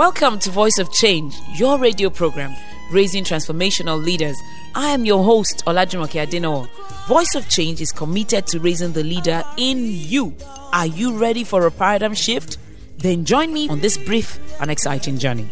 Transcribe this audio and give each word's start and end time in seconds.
Welcome 0.00 0.38
to 0.38 0.50
Voice 0.50 0.78
of 0.78 0.90
Change, 0.90 1.38
your 1.56 1.78
radio 1.78 2.08
program 2.08 2.56
raising 2.90 3.22
transformational 3.22 4.02
leaders. 4.02 4.34
I 4.74 4.88
am 4.92 5.04
your 5.04 5.22
host, 5.22 5.62
Olajumoke 5.66 6.18
Adeno. 6.26 6.70
Voice 7.06 7.34
of 7.34 7.50
Change 7.50 7.82
is 7.82 7.92
committed 7.92 8.46
to 8.46 8.60
raising 8.60 8.94
the 8.94 9.04
leader 9.04 9.44
in 9.58 9.84
you. 9.84 10.34
Are 10.72 10.86
you 10.86 11.18
ready 11.18 11.44
for 11.44 11.66
a 11.66 11.70
paradigm 11.70 12.14
shift? 12.14 12.56
Then 12.96 13.26
join 13.26 13.52
me 13.52 13.68
on 13.68 13.80
this 13.80 13.98
brief 13.98 14.40
and 14.58 14.70
exciting 14.70 15.18
journey. 15.18 15.50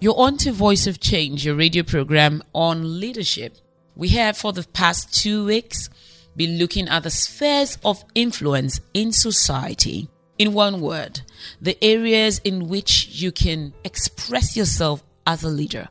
You're 0.00 0.18
on 0.18 0.38
to 0.38 0.52
Voice 0.52 0.86
of 0.86 1.00
Change, 1.00 1.44
your 1.44 1.54
radio 1.54 1.82
program 1.82 2.42
on 2.54 2.98
leadership. 2.98 3.58
We 3.94 4.08
have 4.08 4.38
for 4.38 4.54
the 4.54 4.66
past 4.72 5.12
two 5.12 5.44
weeks 5.44 5.90
been 6.36 6.58
looking 6.58 6.88
at 6.88 7.02
the 7.02 7.10
spheres 7.10 7.78
of 7.84 8.04
influence 8.14 8.80
in 8.94 9.12
society. 9.12 10.08
In 10.38 10.54
one 10.54 10.80
word, 10.80 11.20
the 11.60 11.76
areas 11.84 12.38
in 12.44 12.68
which 12.68 13.08
you 13.08 13.30
can 13.30 13.74
express 13.84 14.56
yourself 14.56 15.02
as 15.26 15.42
a 15.42 15.48
leader, 15.48 15.88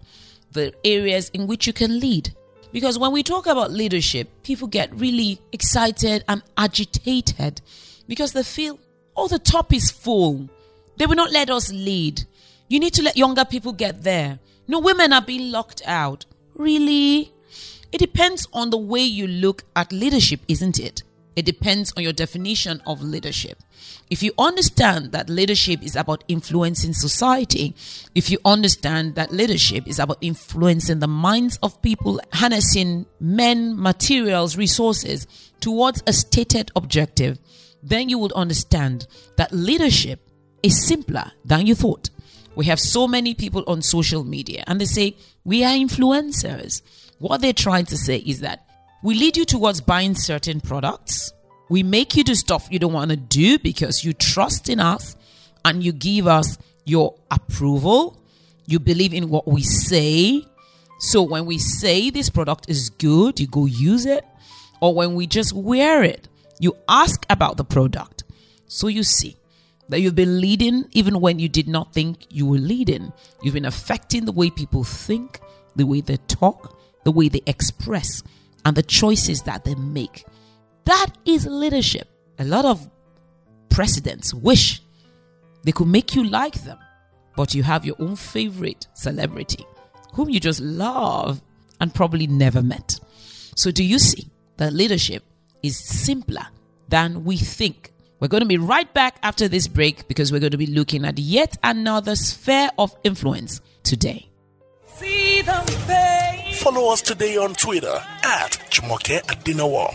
the 0.52 0.74
areas 0.84 1.30
in 1.30 1.46
which 1.46 1.68
you 1.68 1.74
can 1.74 2.00
lead. 2.00 2.34
Because 2.72 2.98
when 2.98 3.12
we 3.12 3.24
talk 3.24 3.46
about 3.48 3.72
leadership, 3.72 4.28
people 4.44 4.68
get 4.68 4.94
really 4.96 5.40
excited 5.52 6.24
and 6.28 6.42
agitated 6.58 7.62
because 8.08 8.34
they 8.34 8.44
feel, 8.44 8.80
oh, 9.16 9.28
the 9.28 9.40
top 9.40 9.74
is 9.74 9.92
full. 9.92 10.50
They 10.98 11.06
will 11.06 11.16
not 11.16 11.32
let 11.32 11.50
us 11.50 11.72
lead. 11.72 12.24
You 12.68 12.80
need 12.80 12.94
to 12.96 13.04
let 13.04 13.18
younger 13.18 13.46
people 13.46 13.74
get 13.74 14.04
there. 14.04 14.40
No, 14.68 14.80
women 14.80 15.14
are 15.14 15.22
being 15.22 15.52
locked 15.52 15.82
out. 15.86 16.26
Really? 16.56 17.34
It 17.92 17.98
depends 17.98 18.48
on 18.54 18.70
the 18.70 18.78
way 18.78 19.02
you 19.02 19.28
look 19.28 19.64
at 19.76 19.92
leadership, 19.92 20.42
isn't 20.48 20.80
it? 20.80 21.04
It 21.36 21.46
depends 21.46 21.94
on 21.96 22.04
your 22.04 22.12
definition 22.12 22.82
of 22.86 23.02
leadership. 23.02 23.64
If 24.10 24.22
you 24.22 24.34
understand 24.38 25.12
that 25.14 25.30
leadership 25.30 25.82
is 25.82 25.96
about 25.96 26.24
influencing 26.28 26.94
society, 26.94 27.76
if 28.14 28.30
you 28.30 28.40
understand 28.44 29.16
that 29.16 29.32
leadership 29.32 29.88
is 29.88 30.00
about 30.00 30.18
influencing 30.22 31.00
the 31.00 31.08
minds 31.08 31.58
of 31.64 31.82
people, 31.82 32.20
harnessing 32.34 33.06
men, 33.20 33.80
materials, 33.82 34.58
resources 34.58 35.28
towards 35.62 36.04
a 36.06 36.14
stated 36.14 36.72
objective, 36.76 37.40
then 37.82 38.10
you 38.10 38.18
will 38.18 38.34
understand 38.36 39.08
that 39.38 39.54
leadership 39.54 40.30
is 40.62 40.86
simpler 40.86 41.32
than 41.46 41.66
you 41.66 41.76
thought. 41.76 42.10
We 42.56 42.66
have 42.66 42.80
so 42.80 43.08
many 43.08 43.34
people 43.34 43.64
on 43.68 43.82
social 43.82 44.24
media 44.26 44.64
and 44.68 44.82
they 44.82 44.86
say, 44.86 45.16
we 45.46 45.64
are 45.64 45.74
influencers. 45.74 46.82
What 47.20 47.42
they're 47.42 47.54
trying 47.54 47.86
to 47.88 47.98
say 47.98 48.18
is 48.18 48.40
that 48.42 48.66
we 49.04 49.16
lead 49.16 49.38
you 49.38 49.46
towards 49.46 49.82
buying 49.82 50.16
certain 50.16 50.62
products. 50.62 51.32
We 51.70 51.84
make 51.84 52.16
you 52.16 52.24
do 52.24 52.34
stuff 52.34 52.68
you 52.72 52.80
don't 52.80 52.94
want 52.94 53.12
to 53.12 53.18
do 53.18 53.60
because 53.60 54.04
you 54.04 54.14
trust 54.14 54.70
in 54.70 54.80
us 54.80 55.16
and 55.64 55.84
you 55.84 55.92
give 55.92 56.28
us 56.28 56.58
your 56.86 57.16
approval. 57.30 58.22
You 58.66 58.80
believe 58.80 59.14
in 59.14 59.30
what 59.30 59.48
we 59.48 59.62
say. 59.64 60.46
So 61.00 61.22
when 61.22 61.46
we 61.46 61.58
say 61.58 62.10
this 62.10 62.30
product 62.30 62.70
is 62.70 62.90
good, 62.90 63.40
you 63.40 63.48
go 63.48 63.66
use 63.66 64.06
it. 64.06 64.26
Or 64.82 64.94
when 64.96 65.14
we 65.16 65.28
just 65.28 65.54
wear 65.54 66.04
it, 66.04 66.28
you 66.60 66.76
ask 66.88 67.26
about 67.30 67.58
the 67.58 67.66
product. 67.66 68.24
So 68.68 68.88
you 68.88 69.04
see 69.04 69.36
that 69.90 70.00
you've 70.00 70.16
been 70.16 70.40
leading 70.40 70.86
even 70.92 71.20
when 71.20 71.40
you 71.40 71.50
did 71.50 71.68
not 71.68 71.94
think 71.94 72.26
you 72.30 72.46
were 72.46 72.58
leading. 72.58 73.12
You've 73.42 73.56
been 73.56 73.66
affecting 73.66 74.26
the 74.26 74.32
way 74.32 74.50
people 74.50 74.84
think, 74.84 75.40
the 75.76 75.86
way 75.86 76.02
they 76.02 76.18
talk, 76.28 76.79
the 77.04 77.12
way 77.12 77.30
they 77.30 77.42
express, 77.46 78.24
and 78.66 78.76
the 78.76 78.84
choices 78.84 79.42
that 79.44 79.64
they 79.64 79.76
make. 79.76 80.26
That 80.86 81.08
is 81.26 81.46
leadership. 81.46 82.08
A 82.40 82.46
lot 82.46 82.66
of 82.66 82.90
presidents 83.70 84.34
wish 84.34 84.82
they 85.64 85.72
could 85.72 85.88
make 85.88 86.16
you 86.16 86.24
like 86.24 86.64
them, 86.64 86.80
but 87.36 87.54
you 87.54 87.64
have 87.64 87.86
your 87.86 87.96
own 88.00 88.16
favorite 88.16 88.88
celebrity 88.94 89.66
whom 90.14 90.30
you 90.30 90.40
just 90.40 90.60
love 90.60 91.42
and 91.80 91.94
probably 91.94 92.28
never 92.28 92.62
met. 92.62 93.00
So, 93.56 93.72
do 93.72 93.84
you 93.84 94.00
see 94.00 94.30
that 94.58 94.74
leadership 94.74 95.24
is 95.64 95.78
simpler 95.78 96.48
than 96.88 97.24
we 97.24 97.38
think? 97.38 97.92
We're 98.20 98.28
going 98.28 98.42
to 98.44 98.48
be 98.48 98.58
right 98.58 98.92
back 98.94 99.18
after 99.24 99.48
this 99.48 99.68
break 99.68 100.08
because 100.08 100.32
we're 100.32 100.40
going 100.40 100.52
to 100.52 100.58
be 100.58 100.66
looking 100.66 101.06
at 101.06 101.18
yet 101.18 101.58
another 101.64 102.16
sphere 102.16 102.70
of 102.78 102.96
influence 103.04 103.62
today. 103.84 104.30
See 104.88 105.42
them 105.42 105.66
Follow 106.72 106.94
us 106.94 107.02
today 107.02 107.36
on 107.36 107.56
Twitter 107.56 107.96
at 108.24 108.52
Jumoke 108.70 109.24
Adenowo. 109.24 109.90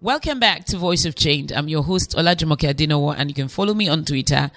Welcome 0.00 0.38
back 0.38 0.64
to 0.66 0.78
Voice 0.78 1.04
of 1.06 1.16
Change. 1.16 1.50
I'm 1.52 1.66
your 1.66 1.82
host, 1.82 2.12
Olajumoke 2.12 2.72
Adenowo, 2.72 3.16
and 3.18 3.28
you 3.28 3.34
can 3.34 3.48
follow 3.48 3.74
me 3.74 3.88
on 3.88 4.04
Twitter 4.04 4.52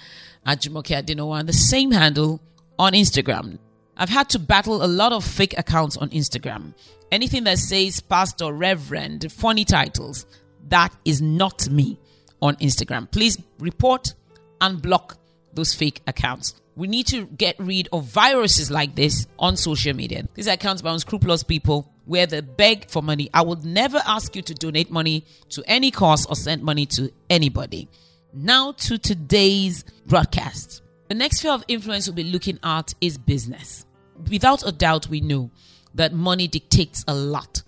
at 0.46 0.60
Jumoke 0.60 0.94
Adenowo 1.02 1.40
and 1.40 1.48
the 1.48 1.52
same 1.52 1.90
handle 1.90 2.40
on 2.78 2.92
Instagram. 2.92 3.58
I've 3.96 4.08
had 4.08 4.28
to 4.30 4.38
battle 4.38 4.84
a 4.84 4.86
lot 4.86 5.12
of 5.12 5.24
fake 5.24 5.58
accounts 5.58 5.96
on 5.96 6.10
Instagram. 6.10 6.72
Anything 7.10 7.42
that 7.42 7.58
says 7.58 7.98
pastor, 7.98 8.52
reverend, 8.52 9.32
funny 9.32 9.64
titles, 9.64 10.26
that 10.68 10.94
is 11.04 11.20
not 11.20 11.68
me 11.68 11.98
on 12.40 12.54
Instagram. 12.58 13.10
Please 13.10 13.36
report 13.58 14.14
and 14.60 14.80
block 14.80 15.18
those 15.54 15.74
fake 15.74 16.02
accounts. 16.06 16.54
We 16.76 16.86
need 16.88 17.06
to 17.08 17.24
get 17.24 17.56
rid 17.58 17.88
of 17.90 18.04
viruses 18.04 18.70
like 18.70 18.94
this 18.94 19.26
on 19.38 19.56
social 19.56 19.94
media. 19.94 20.28
These 20.34 20.46
accounts 20.46 20.82
by 20.82 20.92
unscrupulous 20.92 21.42
people 21.42 21.90
where 22.04 22.26
they 22.26 22.42
beg 22.42 22.90
for 22.90 23.02
money. 23.02 23.30
I 23.32 23.40
would 23.42 23.64
never 23.64 24.00
ask 24.06 24.36
you 24.36 24.42
to 24.42 24.54
donate 24.54 24.90
money 24.90 25.24
to 25.50 25.64
any 25.66 25.90
cause 25.90 26.26
or 26.26 26.36
send 26.36 26.62
money 26.62 26.84
to 26.86 27.10
anybody. 27.30 27.88
Now 28.34 28.72
to 28.72 28.98
today's 28.98 29.84
broadcast. 30.06 30.82
The 31.08 31.14
next 31.14 31.38
sphere 31.38 31.52
of 31.52 31.64
influence 31.66 32.06
we'll 32.06 32.14
be 32.16 32.24
looking 32.24 32.58
at 32.62 32.92
is 33.00 33.16
business. 33.16 33.86
Without 34.30 34.66
a 34.66 34.72
doubt, 34.72 35.08
we 35.08 35.22
know 35.22 35.50
that 35.94 36.12
money 36.12 36.46
dictates 36.46 37.04
a 37.08 37.14
lot, 37.14 37.62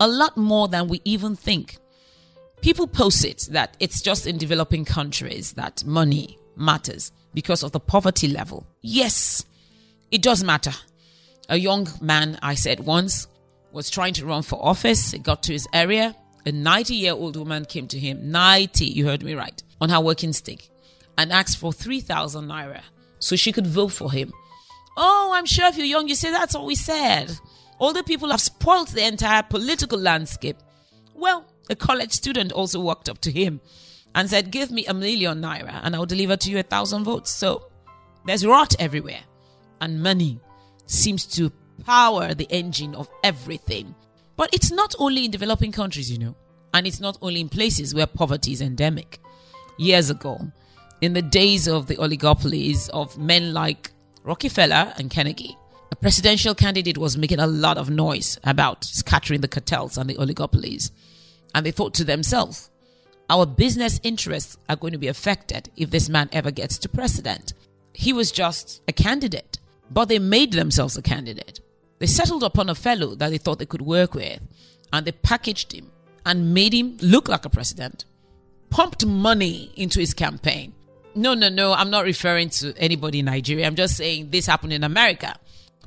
a 0.00 0.08
lot 0.08 0.38
more 0.38 0.68
than 0.68 0.88
we 0.88 1.02
even 1.04 1.36
think. 1.36 1.76
People 2.62 2.86
post 2.86 3.24
it 3.26 3.48
that 3.50 3.76
it's 3.78 4.00
just 4.00 4.26
in 4.26 4.38
developing 4.38 4.86
countries 4.86 5.52
that 5.52 5.84
money 5.84 6.37
matters 6.58 7.12
because 7.34 7.62
of 7.62 7.72
the 7.72 7.80
poverty 7.80 8.28
level. 8.28 8.66
Yes, 8.82 9.44
it 10.10 10.22
does 10.22 10.42
matter. 10.42 10.72
A 11.48 11.56
young 11.56 11.88
man, 12.00 12.38
I 12.42 12.54
said 12.54 12.80
once, 12.80 13.26
was 13.72 13.90
trying 13.90 14.14
to 14.14 14.26
run 14.26 14.42
for 14.42 14.62
office. 14.64 15.12
He 15.12 15.18
got 15.18 15.42
to 15.44 15.52
his 15.52 15.68
area. 15.72 16.14
A 16.46 16.52
90 16.52 16.94
year 16.94 17.12
old 17.12 17.36
woman 17.36 17.64
came 17.64 17.88
to 17.88 17.98
him, 17.98 18.30
90, 18.30 18.86
you 18.86 19.06
heard 19.06 19.22
me 19.22 19.34
right, 19.34 19.62
on 19.80 19.90
her 19.90 20.00
working 20.00 20.32
stick, 20.32 20.68
and 21.16 21.32
asked 21.32 21.58
for 21.58 21.72
3,000 21.72 22.46
naira 22.46 22.80
so 23.18 23.36
she 23.36 23.52
could 23.52 23.66
vote 23.66 23.92
for 23.92 24.10
him. 24.10 24.32
Oh, 24.96 25.32
I'm 25.34 25.46
sure 25.46 25.66
if 25.66 25.76
you're 25.76 25.86
young, 25.86 26.08
you 26.08 26.14
say 26.14 26.30
that's 26.30 26.54
what 26.54 26.64
we 26.64 26.74
said. 26.74 27.30
Older 27.78 28.02
people 28.02 28.30
have 28.30 28.40
spoilt 28.40 28.90
the 28.90 29.06
entire 29.06 29.42
political 29.42 29.98
landscape. 29.98 30.56
Well, 31.14 31.44
a 31.70 31.76
college 31.76 32.12
student 32.12 32.52
also 32.52 32.80
walked 32.80 33.08
up 33.08 33.20
to 33.22 33.30
him 33.30 33.60
and 34.18 34.28
said, 34.28 34.50
Give 34.50 34.72
me 34.72 34.84
a 34.86 34.92
million 34.92 35.40
naira 35.40 35.78
and 35.84 35.94
I'll 35.94 36.04
deliver 36.04 36.36
to 36.36 36.50
you 36.50 36.58
a 36.58 36.64
thousand 36.64 37.04
votes. 37.04 37.30
So 37.30 37.70
there's 38.26 38.44
rot 38.44 38.74
everywhere. 38.80 39.20
And 39.80 40.02
money 40.02 40.40
seems 40.86 41.24
to 41.36 41.52
power 41.86 42.34
the 42.34 42.48
engine 42.50 42.96
of 42.96 43.08
everything. 43.22 43.94
But 44.34 44.52
it's 44.52 44.72
not 44.72 44.96
only 44.98 45.24
in 45.24 45.30
developing 45.30 45.70
countries, 45.70 46.10
you 46.10 46.18
know, 46.18 46.34
and 46.74 46.84
it's 46.84 46.98
not 46.98 47.16
only 47.22 47.40
in 47.40 47.48
places 47.48 47.94
where 47.94 48.08
poverty 48.08 48.50
is 48.50 48.60
endemic. 48.60 49.20
Years 49.78 50.10
ago, 50.10 50.50
in 51.00 51.12
the 51.12 51.22
days 51.22 51.68
of 51.68 51.86
the 51.86 51.94
oligopolies 51.94 52.90
of 52.90 53.16
men 53.18 53.54
like 53.54 53.92
Rockefeller 54.24 54.94
and 54.96 55.12
Carnegie, 55.12 55.56
a 55.92 55.96
presidential 55.96 56.56
candidate 56.56 56.98
was 56.98 57.16
making 57.16 57.38
a 57.38 57.46
lot 57.46 57.78
of 57.78 57.88
noise 57.88 58.36
about 58.42 58.82
scattering 58.82 59.42
the 59.42 59.48
cartels 59.48 59.96
and 59.96 60.10
the 60.10 60.16
oligopolies. 60.16 60.90
And 61.54 61.64
they 61.64 61.70
thought 61.70 61.94
to 61.94 62.04
themselves, 62.04 62.68
our 63.30 63.44
business 63.46 64.00
interests 64.02 64.56
are 64.68 64.76
going 64.76 64.92
to 64.92 64.98
be 64.98 65.08
affected 65.08 65.70
if 65.76 65.90
this 65.90 66.08
man 66.08 66.28
ever 66.32 66.50
gets 66.50 66.78
to 66.78 66.88
president. 66.88 67.52
He 67.92 68.12
was 68.12 68.30
just 68.32 68.80
a 68.88 68.92
candidate, 68.92 69.58
but 69.90 70.06
they 70.06 70.18
made 70.18 70.52
themselves 70.52 70.96
a 70.96 71.02
candidate. 71.02 71.60
They 71.98 72.06
settled 72.06 72.42
upon 72.42 72.68
a 72.68 72.74
fellow 72.74 73.14
that 73.16 73.30
they 73.30 73.38
thought 73.38 73.58
they 73.58 73.66
could 73.66 73.82
work 73.82 74.14
with, 74.14 74.40
and 74.92 75.06
they 75.06 75.12
packaged 75.12 75.72
him 75.72 75.90
and 76.24 76.54
made 76.54 76.72
him 76.72 76.96
look 77.00 77.28
like 77.28 77.44
a 77.44 77.50
president, 77.50 78.04
pumped 78.70 79.04
money 79.04 79.72
into 79.76 80.00
his 80.00 80.14
campaign. 80.14 80.72
No, 81.14 81.34
no, 81.34 81.48
no, 81.48 81.72
I'm 81.72 81.90
not 81.90 82.04
referring 82.04 82.50
to 82.50 82.72
anybody 82.76 83.18
in 83.18 83.24
Nigeria. 83.24 83.66
I'm 83.66 83.74
just 83.74 83.96
saying 83.96 84.30
this 84.30 84.46
happened 84.46 84.72
in 84.72 84.84
America. 84.84 85.36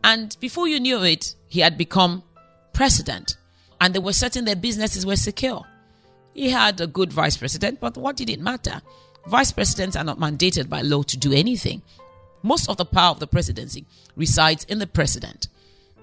And 0.04 0.36
before 0.40 0.68
you 0.68 0.80
knew 0.80 1.04
it, 1.04 1.36
he 1.48 1.62
had 1.62 1.78
become 1.78 2.24
president, 2.74 3.38
and 3.80 3.94
they 3.94 4.00
were 4.00 4.14
certain 4.14 4.46
their 4.46 4.56
businesses 4.56 5.06
were 5.06 5.16
secure. 5.16 5.66
He 6.34 6.50
had 6.50 6.80
a 6.80 6.88
good 6.88 7.12
vice 7.12 7.38
president, 7.38 7.80
but 7.80 7.98
what 7.98 8.16
did 8.16 8.30
it 8.30 8.40
matter? 8.40 8.82
Vice 9.28 9.52
presidents 9.52 9.96
are 9.96 10.04
not 10.04 10.20
mandated 10.20 10.70
by 10.70 10.82
law 10.82 11.04
to 11.04 11.18
do 11.18 11.34
anything. 11.34 11.82
Most 12.44 12.70
of 12.70 12.78
the 12.78 12.86
power 12.86 13.12
of 13.12 13.20
the 13.20 13.28
presidency 13.28 13.86
resides 14.16 14.64
in 14.66 14.80
the 14.80 14.88
president. 14.88 15.48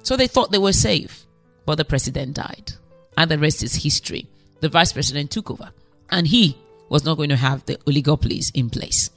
So 0.02 0.16
they 0.16 0.26
thought 0.28 0.52
they 0.52 0.58
were 0.58 0.72
safe, 0.72 1.26
but 1.66 1.76
the 1.76 1.84
president 1.84 2.34
died. 2.34 2.72
And 3.16 3.30
the 3.30 3.38
rest 3.38 3.62
is 3.62 3.74
history. 3.74 4.28
The 4.60 4.68
vice 4.68 4.92
president 4.92 5.30
took 5.30 5.50
over. 5.50 5.72
And 6.10 6.26
he 6.26 6.56
was 6.88 7.04
not 7.04 7.16
going 7.16 7.28
to 7.30 7.36
have 7.36 7.66
the 7.66 7.76
oligopolies 7.78 8.50
in 8.54 8.70
place. 8.70 9.10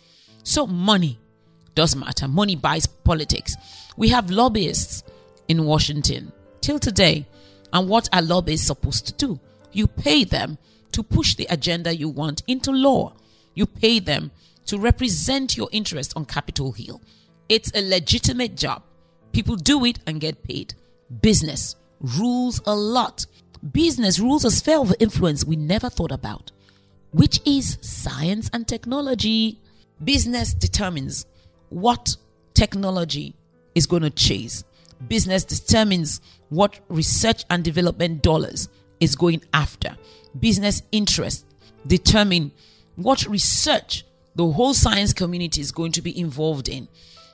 So 0.43 0.65
money 0.65 1.19
does 1.75 1.95
matter. 1.95 2.27
Money 2.27 2.55
buys 2.55 2.87
politics. 2.87 3.55
We 3.95 4.09
have 4.09 4.31
lobbyists 4.31 5.03
in 5.47 5.65
Washington 5.65 6.31
till 6.61 6.79
today. 6.79 7.27
And 7.71 7.87
what 7.87 8.09
are 8.11 8.21
lobbyists 8.21 8.67
supposed 8.67 9.05
to 9.07 9.13
do? 9.13 9.39
You 9.71 9.87
pay 9.87 10.23
them 10.23 10.57
to 10.91 11.03
push 11.03 11.35
the 11.35 11.47
agenda 11.49 11.95
you 11.95 12.09
want 12.09 12.43
into 12.47 12.71
law. 12.71 13.13
You 13.53 13.65
pay 13.65 13.99
them 13.99 14.31
to 14.65 14.77
represent 14.77 15.57
your 15.57 15.69
interest 15.71 16.13
on 16.15 16.25
Capitol 16.25 16.71
Hill. 16.71 17.01
It's 17.49 17.71
a 17.75 17.87
legitimate 17.87 18.55
job. 18.55 18.83
People 19.33 19.55
do 19.55 19.85
it 19.85 19.99
and 20.07 20.21
get 20.21 20.43
paid. 20.43 20.73
Business 21.21 21.75
rules 22.17 22.61
a 22.65 22.75
lot. 22.75 23.25
Business 23.71 24.19
rules 24.19 24.45
a 24.45 24.51
sphere 24.51 24.79
of 24.79 24.93
influence 24.99 25.45
we 25.45 25.55
never 25.55 25.89
thought 25.89 26.11
about, 26.11 26.51
which 27.11 27.39
is 27.45 27.77
science 27.81 28.49
and 28.53 28.67
technology. 28.67 29.59
Business 30.03 30.53
determines 30.53 31.25
what 31.69 32.15
technology 32.53 33.35
is 33.75 33.85
going 33.85 34.01
to 34.03 34.09
chase. 34.09 34.63
Business 35.07 35.43
determines 35.43 36.21
what 36.49 36.79
research 36.89 37.43
and 37.49 37.63
development 37.63 38.21
dollars 38.21 38.69
is 39.01 39.17
going 39.17 39.41
after. 39.53 39.97
Business 40.39 40.81
interests 40.93 41.43
determine 41.85 42.51
what 42.95 43.25
research 43.27 44.05
the 44.35 44.49
whole 44.49 44.73
science 44.73 45.11
community 45.11 45.59
is 45.59 45.73
going 45.73 45.91
to 45.91 46.01
be 46.01 46.17
involved 46.17 46.69
in. 46.69 46.87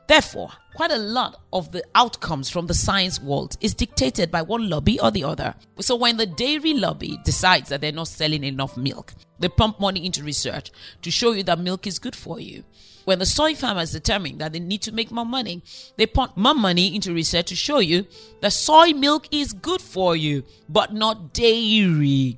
Therefore, 0.07 0.51
quite 0.73 0.91
a 0.91 0.97
lot 0.97 1.41
of 1.51 1.71
the 1.73 1.83
outcomes 1.93 2.49
from 2.49 2.67
the 2.67 2.73
science 2.73 3.21
world 3.21 3.57
is 3.59 3.73
dictated 3.73 4.31
by 4.31 4.41
one 4.41 4.69
lobby 4.69 4.99
or 4.99 5.11
the 5.11 5.25
other. 5.25 5.53
So 5.79 5.97
when 5.97 6.15
the 6.15 6.25
dairy 6.25 6.73
lobby 6.73 7.19
decides 7.25 7.69
that 7.69 7.81
they're 7.81 7.91
not 7.91 8.07
selling 8.07 8.45
enough 8.45 8.77
milk, 8.77 9.13
they 9.39 9.49
pump 9.49 9.81
money 9.81 10.05
into 10.05 10.23
research 10.23 10.71
to 11.01 11.11
show 11.11 11.33
you 11.33 11.43
that 11.43 11.59
milk 11.59 11.87
is 11.87 11.99
good 11.99 12.15
for 12.15 12.39
you. 12.39 12.63
When 13.03 13.19
the 13.19 13.25
soy 13.25 13.55
farmers 13.55 13.91
determine 13.91 14.37
that 14.37 14.53
they 14.53 14.59
need 14.59 14.81
to 14.83 14.93
make 14.93 15.11
more 15.11 15.25
money, 15.25 15.61
they 15.97 16.05
pump 16.05 16.37
more 16.37 16.55
money 16.55 16.95
into 16.95 17.13
research 17.13 17.47
to 17.47 17.55
show 17.55 17.79
you 17.79 18.07
that 18.41 18.53
soy 18.53 18.93
milk 18.93 19.27
is 19.31 19.53
good 19.53 19.81
for 19.81 20.15
you, 20.15 20.43
but 20.69 20.93
not 20.93 21.33
dairy. 21.33 22.37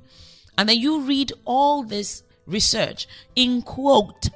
And 0.58 0.68
then 0.68 0.78
you 0.78 1.02
read 1.02 1.32
all 1.44 1.82
this 1.84 2.22
research 2.46 3.06
in 3.36 3.62
quote 3.62 4.28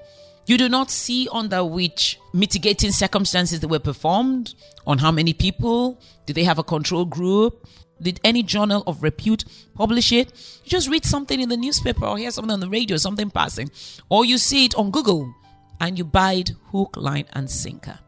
you 0.46 0.58
do 0.58 0.68
not 0.68 0.90
see 0.90 1.28
under 1.32 1.64
which 1.64 2.18
mitigating 2.32 2.92
circumstances 2.92 3.60
they 3.60 3.66
were 3.66 3.78
performed, 3.78 4.54
on 4.86 4.98
how 4.98 5.10
many 5.10 5.32
people, 5.32 6.00
did 6.26 6.36
they 6.36 6.44
have 6.44 6.58
a 6.58 6.64
control 6.64 7.04
group, 7.04 7.66
did 8.02 8.20
any 8.24 8.42
journal 8.42 8.82
of 8.86 9.02
repute 9.02 9.44
publish 9.74 10.12
it? 10.12 10.28
You 10.64 10.70
just 10.70 10.90
read 10.90 11.04
something 11.04 11.40
in 11.40 11.48
the 11.48 11.56
newspaper 11.56 12.04
or 12.04 12.18
hear 12.18 12.30
something 12.30 12.52
on 12.52 12.60
the 12.60 12.68
radio, 12.68 12.96
something 12.96 13.30
passing, 13.30 13.70
or 14.08 14.24
you 14.24 14.36
see 14.36 14.66
it 14.66 14.74
on 14.74 14.90
Google 14.90 15.32
and 15.80 15.96
you 15.96 16.04
buy 16.04 16.34
it 16.34 16.52
hook, 16.70 16.96
line, 16.96 17.26
and 17.32 17.50
sinker. 17.50 17.98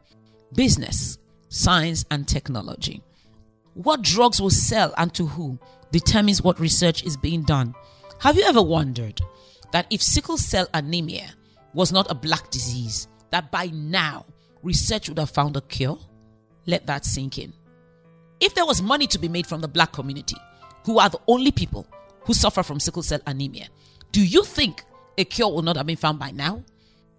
Business, 0.55 1.19
science, 1.49 2.05
and 2.11 2.29
technology. 2.29 3.03
What 3.75 4.03
drugs 4.03 4.41
will 4.41 4.51
sell 4.51 4.93
and 4.97 5.13
to 5.15 5.27
who 5.27 5.59
determines 5.93 6.43
what 6.43 6.61
research 6.61 7.05
is 7.05 7.17
being 7.17 7.43
done. 7.43 7.75
Have 8.21 8.37
you 8.37 8.45
ever 8.45 8.63
wondered 8.63 9.21
that 9.73 9.87
if 9.91 10.03
sickle 10.03 10.37
cell 10.37 10.67
anemia 10.75 11.31
was 11.77 11.93
not 11.93 12.11
a 12.11 12.15
black 12.15 12.51
disease, 12.51 13.07
that 13.31 13.53
by 13.53 13.67
now 13.67 14.25
research 14.63 15.11
would 15.11 15.19
have 15.19 15.29
found 15.29 15.57
a 15.59 15.61
cure? 15.61 15.99
Let 16.65 16.87
that 16.87 17.05
sink 17.05 17.39
in. 17.39 17.53
If 18.41 18.55
there 18.55 18.65
was 18.65 18.81
money 18.81 19.07
to 19.09 19.19
be 19.19 19.29
made 19.29 19.47
from 19.47 19.61
the 19.61 19.69
black 19.69 19.93
community, 19.93 20.37
who 20.87 20.99
are 20.99 21.11
the 21.11 21.21
only 21.29 21.53
people 21.53 21.87
who 22.21 22.33
suffer 22.33 22.63
from 22.63 22.81
sickle 22.81 23.03
cell 23.03 23.21
anemia, 23.27 23.69
do 24.11 24.25
you 24.25 24.43
think 24.43 24.85
a 25.19 25.25
cure 25.25 25.53
will 25.53 25.61
not 25.61 25.77
have 25.77 25.87
been 25.87 25.97
found 25.97 26.19
by 26.19 26.31
now? 26.31 26.65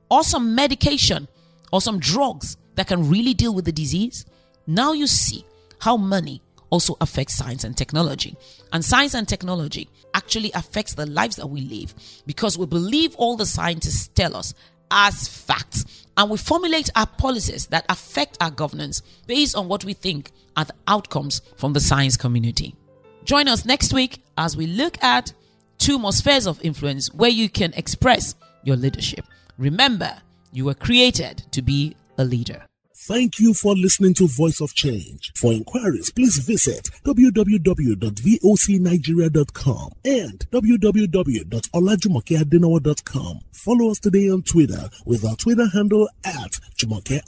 Or 0.09 0.23
some 0.23 0.55
medication 0.55 1.27
or 1.71 1.79
some 1.79 1.99
drugs 1.99 2.57
that 2.75 2.87
can 2.87 3.07
really 3.07 3.35
deal 3.35 3.53
with 3.53 3.65
the 3.65 3.71
disease? 3.71 4.25
Now 4.65 4.93
you 4.93 5.05
see 5.05 5.45
how 5.79 5.97
money 5.97 6.41
also 6.69 6.97
affects 7.01 7.35
science 7.35 7.63
and 7.63 7.77
technology. 7.77 8.35
And 8.73 8.83
science 8.83 9.13
and 9.13 9.27
technology 9.27 9.89
actually 10.13 10.51
affects 10.53 10.93
the 10.93 11.05
lives 11.05 11.35
that 11.37 11.47
we 11.47 11.61
live 11.61 11.93
because 12.25 12.57
we 12.57 12.65
believe 12.65 13.15
all 13.15 13.37
the 13.37 13.45
scientists 13.45 14.09
tell 14.09 14.35
us 14.35 14.53
as 14.89 15.27
facts 15.27 16.05
and 16.17 16.29
we 16.29 16.37
formulate 16.37 16.89
our 16.95 17.05
policies 17.05 17.67
that 17.67 17.85
affect 17.89 18.37
our 18.41 18.51
governance 18.51 19.01
based 19.27 19.55
on 19.55 19.67
what 19.67 19.85
we 19.85 19.93
think 19.93 20.31
are 20.55 20.65
the 20.65 20.73
outcomes 20.87 21.41
from 21.55 21.73
the 21.73 21.79
science 21.79 22.17
community. 22.17 22.75
Join 23.23 23.47
us 23.47 23.65
next 23.65 23.93
week 23.93 24.23
as 24.37 24.57
we 24.57 24.67
look 24.67 25.01
at 25.03 25.33
two 25.77 25.99
more 25.99 26.13
spheres 26.13 26.47
of 26.47 26.63
influence 26.63 27.13
where 27.13 27.29
you 27.29 27.49
can 27.49 27.73
express 27.73 28.35
your 28.63 28.75
leadership. 28.75 29.25
Remember, 29.57 30.17
you 30.51 30.65
were 30.65 30.73
created 30.73 31.43
to 31.51 31.61
be 31.61 31.95
a 32.17 32.23
leader. 32.23 32.66
Thank 33.07 33.39
you 33.39 33.53
for 33.53 33.73
listening 33.73 34.13
to 34.15 34.27
Voice 34.27 34.59
of 34.59 34.73
Change. 34.73 35.31
For 35.37 35.53
inquiries, 35.53 36.11
please 36.11 36.39
visit 36.39 36.89
www.vocnigeria.com 37.05 39.91
and 40.03 40.39
www.olajumokeadenowo.com. 40.51 43.39
Follow 43.53 43.91
us 43.91 43.99
today 43.99 44.29
on 44.29 44.43
Twitter 44.43 44.89
with 45.05 45.23
our 45.23 45.37
Twitter 45.37 45.69
handle 45.69 46.09
at 46.25 46.59
Jumoke. 46.77 47.21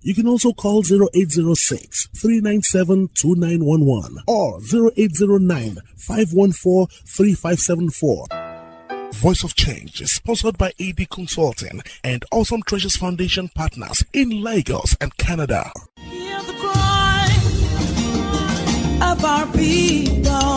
You 0.00 0.14
can 0.14 0.26
also 0.26 0.54
call 0.54 0.80
0806 0.80 2.08
397 2.16 3.10
2911 3.12 4.22
or 4.26 4.62
0809 4.62 5.76
514 5.98 6.86
3574. 7.04 8.45
Voice 9.16 9.42
of 9.42 9.54
Change 9.54 10.02
is 10.02 10.12
sponsored 10.12 10.58
by 10.58 10.72
AD 10.78 11.08
Consulting 11.08 11.80
and 12.04 12.22
Awesome 12.30 12.62
Treasures 12.62 12.96
Foundation 12.96 13.48
partners 13.48 14.04
in 14.12 14.42
Lagos 14.42 14.94
and 15.00 15.16
Canada. 15.16 15.72
Hear 15.96 16.42
the 16.42 16.52
cry 16.52 17.26
of 19.00 19.24
our 19.24 19.46
people 19.46 20.55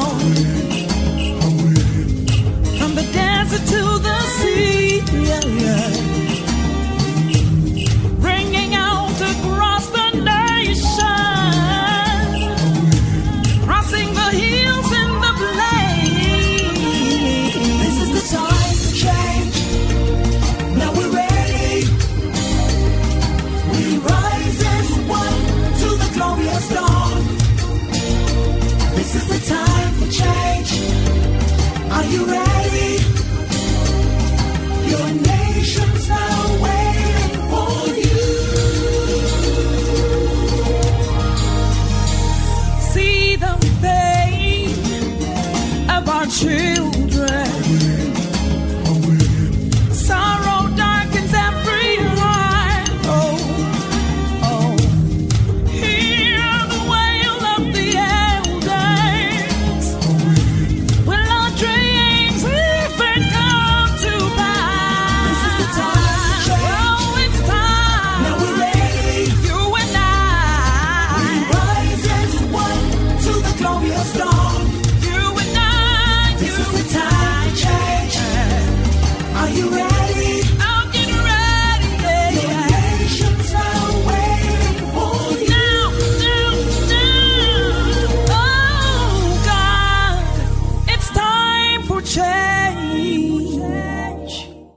the 76.72 76.84
time. 76.90 77.19